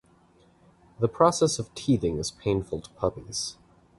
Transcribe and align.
The 0.99 1.07
process 1.07 1.59
of 1.59 1.75
teething 1.75 2.17
is 2.17 2.31
painful 2.31 2.81
to 2.81 2.89
puppies. 2.93 3.57